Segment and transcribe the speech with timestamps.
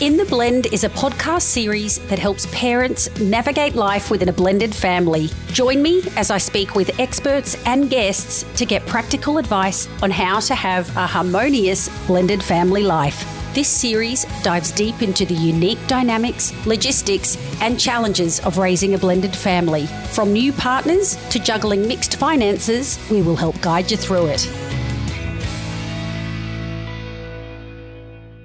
[0.00, 4.72] In the Blend is a podcast series that helps parents navigate life within a blended
[4.72, 5.28] family.
[5.48, 10.38] Join me as I speak with experts and guests to get practical advice on how
[10.38, 13.24] to have a harmonious blended family life.
[13.54, 19.34] This series dives deep into the unique dynamics, logistics, and challenges of raising a blended
[19.34, 19.86] family.
[20.12, 24.67] From new partners to juggling mixed finances, we will help guide you through it.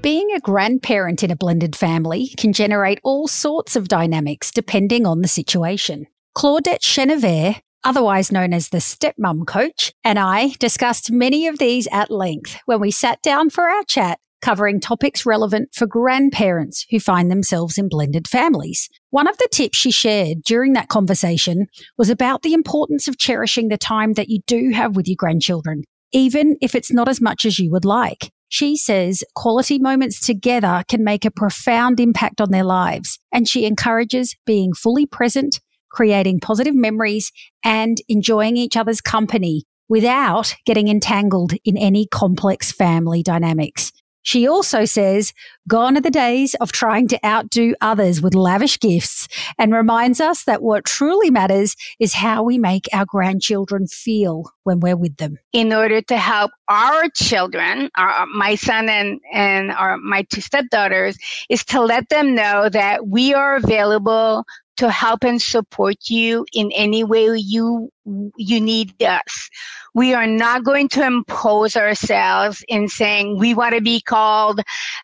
[0.04, 5.22] Being a grandparent in a blended family can generate all sorts of dynamics depending on
[5.22, 6.08] the situation.
[6.36, 12.12] Claudette Chenevert, otherwise known as the stepmom coach, and I discussed many of these at
[12.12, 17.32] length when we sat down for our chat covering topics relevant for grandparents who find
[17.32, 18.90] themselves in blended families.
[19.12, 23.70] One of the tips she shared during that conversation was about the importance of cherishing
[23.70, 27.46] the time that you do have with your grandchildren, even if it's not as much
[27.46, 28.34] as you would like.
[28.54, 33.66] She says quality moments together can make a profound impact on their lives, and she
[33.66, 37.32] encourages being fully present, creating positive memories,
[37.64, 43.92] and enjoying each other's company without getting entangled in any complex family dynamics.
[44.24, 45.34] She also says,
[45.68, 50.46] gone are the days of trying to outdo others with lavish gifts and reminds us
[50.46, 55.38] that what truly matters is how we make our grandchildren feel when we're with them.
[55.52, 61.18] In order to help our children, our, my son and, and our, my two stepdaughters,
[61.50, 64.46] is to let them know that we are available
[64.78, 67.92] to help and support you in any way you
[68.38, 69.50] you need us.
[69.94, 74.62] We are not going to impose ourselves in saying we want to be called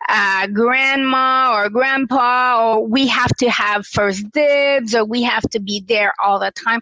[0.10, 5.60] uh, grandma or grandpa, or we have to have first dibs, or we have to
[5.60, 6.82] be there all the time.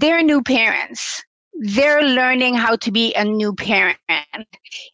[0.00, 1.22] They're new parents.
[1.60, 3.98] They're learning how to be a new parent.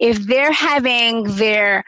[0.01, 1.85] If they're having their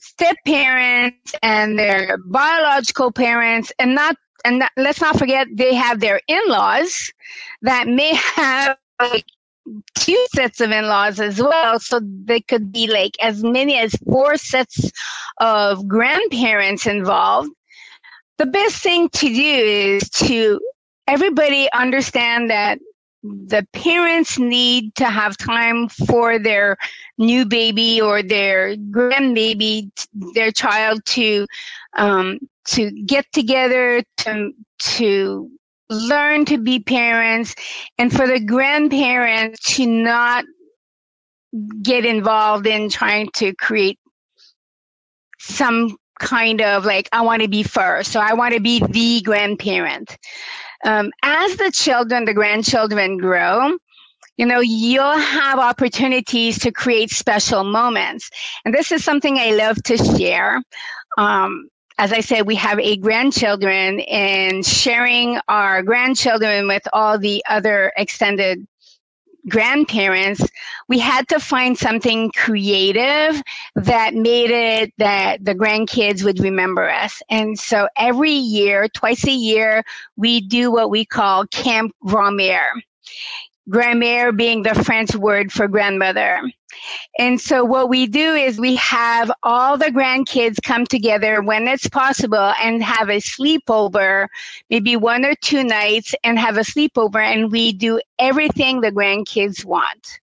[0.00, 6.00] step parents and their biological parents and not and that, let's not forget they have
[6.00, 7.12] their in-laws
[7.62, 9.26] that may have like
[9.94, 11.78] two sets of in-laws as well.
[11.78, 14.90] So they could be like as many as four sets
[15.38, 17.50] of grandparents involved.
[18.38, 20.58] The best thing to do is to
[21.06, 22.78] everybody understand that
[23.22, 26.76] the parents need to have time for their
[27.18, 29.90] new baby or their grandbaby,
[30.34, 31.46] their child to
[31.96, 35.50] um, to get together to to
[35.90, 37.54] learn to be parents,
[37.98, 40.44] and for the grandparents to not
[41.82, 43.98] get involved in trying to create
[45.40, 49.20] some kind of like I want to be first, so I want to be the
[49.22, 50.16] grandparent
[50.84, 53.76] um, as the children, the grandchildren grow,
[54.36, 58.30] you know, you'll have opportunities to create special moments.
[58.64, 60.62] And this is something I love to share.
[61.18, 67.44] Um, as I said, we have eight grandchildren and sharing our grandchildren with all the
[67.50, 68.66] other extended
[69.48, 70.42] grandparents,
[70.88, 73.42] we had to find something creative
[73.74, 77.22] that made it that the grandkids would remember us.
[77.30, 79.82] And so every year, twice a year,
[80.16, 82.82] we do what we call Camp Grand-Mère.
[83.70, 86.42] Grand-mère being the French word for grandmother.
[87.18, 91.88] And so what we do is we have all the grandkids come together when it's
[91.88, 94.28] possible and have a sleepover,
[94.70, 99.64] maybe one or two nights and have a sleepover and we do everything the grandkids
[99.64, 100.20] want.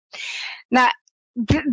[0.72, 0.90] Now,
[1.50, 1.64] th-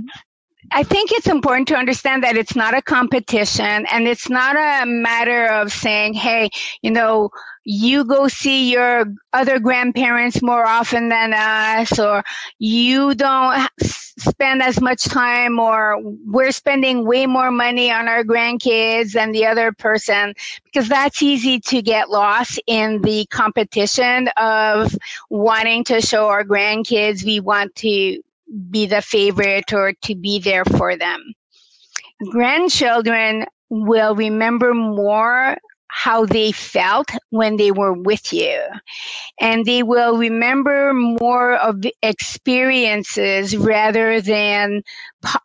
[0.71, 4.87] I think it's important to understand that it's not a competition and it's not a
[4.87, 6.51] matter of saying, hey,
[6.83, 7.31] you know,
[7.65, 12.23] you go see your other grandparents more often than us, or
[12.59, 19.13] you don't spend as much time, or we're spending way more money on our grandkids
[19.13, 24.95] than the other person, because that's easy to get lost in the competition of
[25.31, 28.23] wanting to show our grandkids we want to
[28.71, 31.35] be the favorite or to be there for them.
[32.31, 35.57] Grandchildren will remember more
[35.89, 38.61] how they felt when they were with you.
[39.41, 44.83] And they will remember more of the experiences rather than,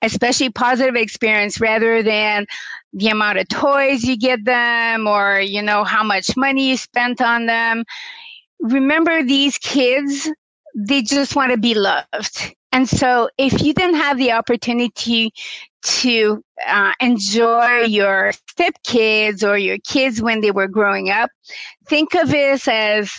[0.02, 2.46] especially positive experience, rather than
[2.94, 7.22] the amount of toys you get them or, you know, how much money you spent
[7.22, 7.84] on them.
[8.60, 10.30] Remember these kids,
[10.76, 12.56] they just want to be loved.
[12.71, 15.31] And so if you didn't have the opportunity
[15.81, 21.31] to uh, enjoy your stepkids or your kids when they were growing up,
[21.88, 23.12] think of this as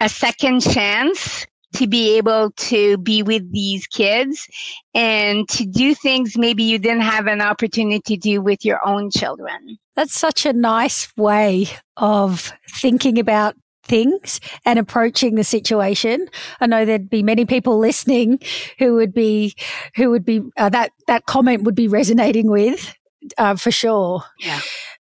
[0.00, 4.48] a second chance to be able to be with these kids
[4.94, 9.10] and to do things maybe you didn't have an opportunity to do with your own
[9.10, 9.78] children.
[9.94, 13.54] That's such a nice way of thinking about
[13.88, 16.28] things and approaching the situation.
[16.60, 18.40] I know there'd be many people listening
[18.78, 19.54] who would be
[19.96, 22.94] who would be uh, that that comment would be resonating with
[23.36, 24.22] uh, for sure.
[24.38, 24.60] Yeah.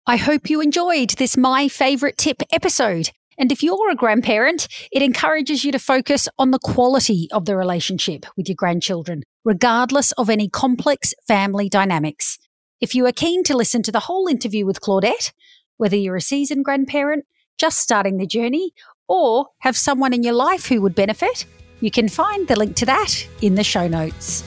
[0.06, 3.09] I hope you enjoyed this my favorite tip episode.
[3.38, 7.56] And if you're a grandparent, it encourages you to focus on the quality of the
[7.56, 12.39] relationship with your grandchildren, regardless of any complex family dynamics.
[12.81, 15.33] If you are keen to listen to the whole interview with Claudette,
[15.77, 17.25] whether you're a seasoned grandparent,
[17.57, 18.74] just starting the journey,
[19.07, 21.45] or have someone in your life who would benefit,
[21.80, 24.44] you can find the link to that in the show notes.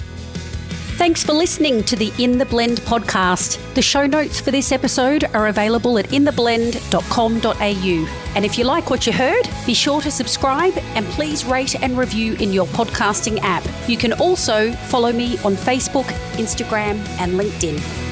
[1.01, 3.59] Thanks for listening to the In the Blend podcast.
[3.73, 8.35] The show notes for this episode are available at intheblend.com.au.
[8.37, 11.97] And if you like what you heard, be sure to subscribe and please rate and
[11.97, 13.67] review in your podcasting app.
[13.89, 16.05] You can also follow me on Facebook,
[16.37, 18.10] Instagram, and LinkedIn.